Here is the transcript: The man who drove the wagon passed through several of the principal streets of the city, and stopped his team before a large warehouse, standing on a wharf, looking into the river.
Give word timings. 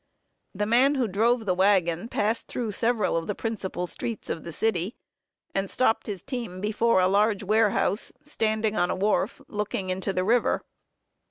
The 0.55 0.65
man 0.65 0.95
who 0.95 1.07
drove 1.07 1.45
the 1.45 1.53
wagon 1.53 2.07
passed 2.07 2.47
through 2.47 2.71
several 2.71 3.15
of 3.15 3.27
the 3.27 3.35
principal 3.35 3.85
streets 3.85 4.31
of 4.31 4.43
the 4.43 4.51
city, 4.51 4.95
and 5.53 5.69
stopped 5.69 6.07
his 6.07 6.23
team 6.23 6.59
before 6.59 6.99
a 6.99 7.07
large 7.07 7.43
warehouse, 7.43 8.11
standing 8.23 8.75
on 8.75 8.89
a 8.89 8.95
wharf, 8.95 9.43
looking 9.47 9.91
into 9.91 10.11
the 10.11 10.23
river. 10.23 10.63